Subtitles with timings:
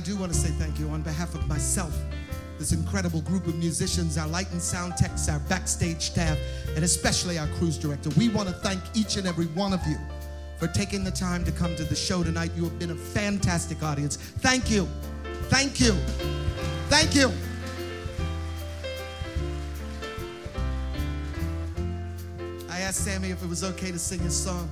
[0.00, 1.96] do want to say thank you on behalf of myself,
[2.58, 6.38] this incredible group of musicians, our light and sound techs, our backstage staff,
[6.74, 8.10] and especially our cruise director.
[8.10, 9.96] We want to thank each and every one of you
[10.58, 12.52] for taking the time to come to the show tonight.
[12.54, 14.16] You have been a fantastic audience.
[14.16, 14.86] Thank you.
[15.48, 15.92] Thank you.
[16.88, 17.32] Thank you.
[22.70, 24.70] I asked Sammy if it was okay to sing his song.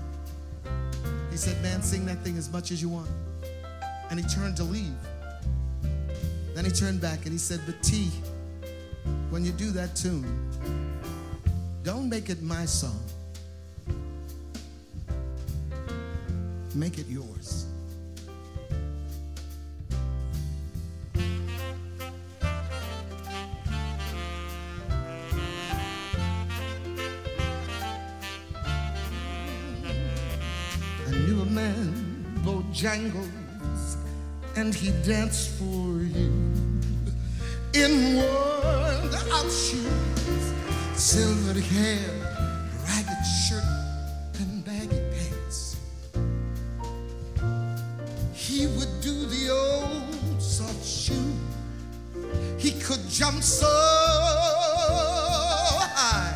[1.31, 3.09] He said, Man, sing that thing as much as you want.
[4.11, 4.95] And he turned to leave.
[6.61, 8.11] Then he turned back and he said, But T,
[9.31, 10.51] when you do that tune,
[11.83, 13.01] don't make it my song.
[16.75, 17.65] Make it yours.
[31.07, 33.50] I knew a man, Bojangles,
[34.57, 36.33] and he danced for you
[37.75, 40.53] in worn out shoes,
[40.95, 42.11] silver hair,
[42.87, 43.65] ragged shirt,
[44.41, 45.77] and baggy pants.
[48.33, 51.33] He would do the old soft shoe.
[52.59, 53.67] He could jump so
[55.95, 56.35] high,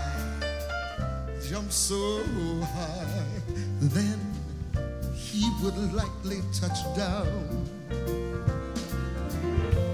[1.49, 2.23] jump so
[2.63, 3.41] high.
[3.81, 4.24] Then he
[5.65, 7.67] would lightly touch down.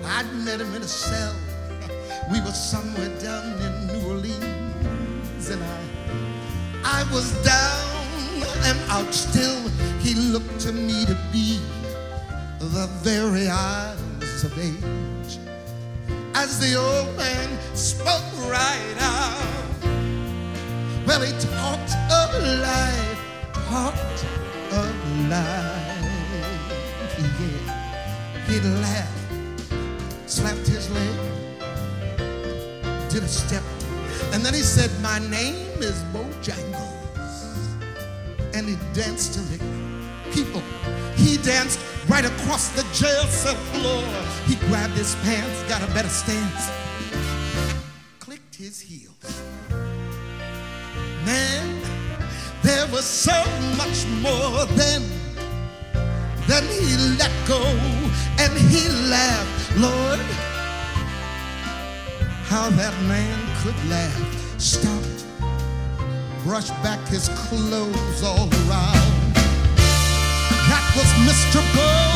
[0.05, 1.33] I'd met him in a cell.
[2.33, 5.81] We were somewhere down in New Orleans, and I,
[6.85, 9.69] I was down and out still.
[10.01, 11.61] He looked to me to be
[12.59, 15.39] the very eyes of age.
[16.35, 19.85] As the old man spoke right out,
[21.07, 23.21] well, he talked of life,
[23.69, 24.25] talked
[24.73, 25.97] of life.
[27.19, 31.17] Yeah, He laughed, slapped his leg,
[33.09, 33.63] did a step,
[34.33, 36.87] and then he said, My name is Bojangles.
[38.55, 39.59] And he danced to the
[40.33, 40.63] people.
[41.17, 44.03] He danced right across the jail cell floor.
[44.47, 46.71] He grabbed his pants, got a better stance,
[48.19, 49.50] clicked his heels.
[52.93, 53.39] Was so
[53.77, 55.03] much more than
[56.49, 57.63] Then he let go
[58.39, 59.77] and he laughed.
[59.77, 60.21] Lord,
[62.51, 64.61] how that man could laugh.
[64.61, 65.25] Stopped,
[66.43, 69.35] brushed back his clothes all around.
[70.71, 71.61] That was Mr.
[71.75, 72.10] Bojangles.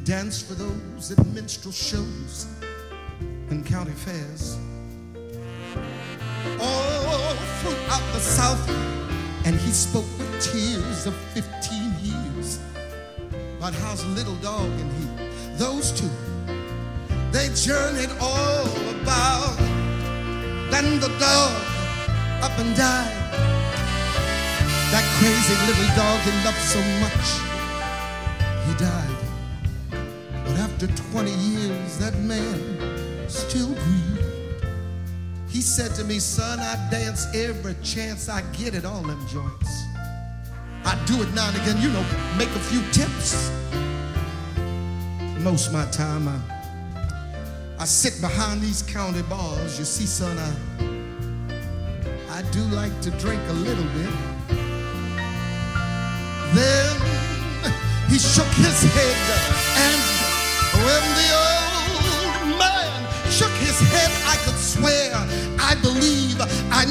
[0.00, 2.46] He danced for those at minstrel shows
[3.50, 4.56] and county fairs.
[6.58, 8.66] All throughout the South,
[9.44, 11.52] and he spoke with tears of 15
[12.02, 12.60] years
[13.58, 16.08] about how's little dog and he, those two,
[17.30, 18.66] they journeyed all
[19.02, 19.58] about.
[20.70, 21.52] Then the dog
[22.40, 23.12] up and died.
[24.92, 27.28] That crazy little dog he loved so much,
[28.66, 29.29] he died.
[30.82, 34.64] After 20 years, that man still grieved.
[35.46, 39.82] He said to me, son, I dance every chance I get at all them joints.
[40.86, 42.02] I do it now and again, you know,
[42.38, 43.50] make a few tips.
[45.40, 46.40] Most of my time, I,
[47.78, 49.78] I sit behind these county bars.
[49.78, 50.50] You see, son, I,
[52.38, 54.08] I do like to drink a little bit.
[56.54, 56.96] Then
[58.08, 59.69] he shook his head,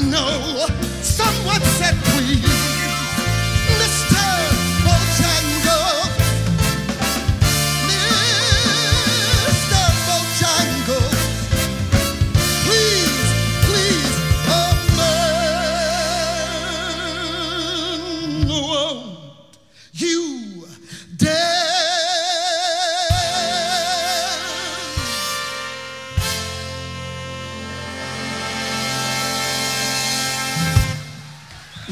[0.08, 0.66] know.
[1.02, 1.94] Someone said,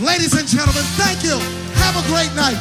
[0.01, 1.35] Ladies and gentlemen, thank you.
[1.83, 2.55] Have a great night.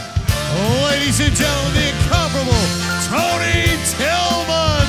[0.90, 2.66] Ladies and gentlemen, the incomparable
[3.06, 4.88] Tony Tillman.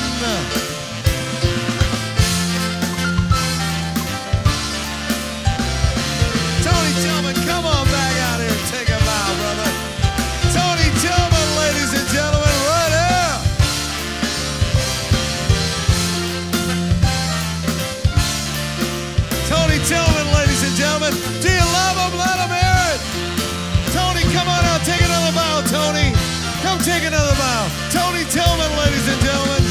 [6.98, 9.70] Tillman, come on back out here and take a bow, brother.
[10.50, 13.38] Tony Tillman, ladies and gentlemen, right here.
[19.46, 21.14] Tony Tillman, ladies and gentlemen.
[26.88, 27.68] take another bow.
[27.92, 29.62] Tony Tillman, ladies and gentlemen.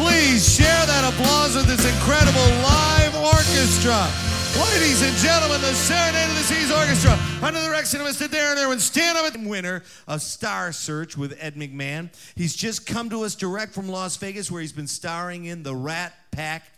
[0.00, 4.08] Please share that applause with this incredible live orchestra.
[4.56, 8.26] Ladies and gentlemen, the Serenade of the Seas Orchestra, under the direction of Mr.
[8.26, 12.08] Darren Irwin, stand up winner of Star Search with Ed McMahon.
[12.34, 15.74] He's just come to us direct from Las Vegas, where he's been starring in The
[15.74, 16.72] Rat Pack.